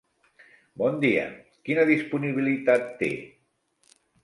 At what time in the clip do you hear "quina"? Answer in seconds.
1.69-1.85